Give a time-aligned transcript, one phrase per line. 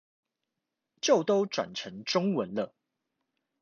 [0.99, 2.73] 就都轉成中文了